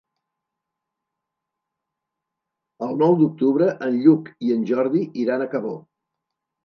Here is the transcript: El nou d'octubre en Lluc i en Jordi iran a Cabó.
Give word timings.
El 2.87 2.97
nou 3.03 3.13
d'octubre 3.19 3.71
en 3.89 4.01
Lluc 4.07 4.35
i 4.49 4.53
en 4.59 4.65
Jordi 4.71 5.05
iran 5.25 5.45
a 5.45 5.49
Cabó. 5.53 5.77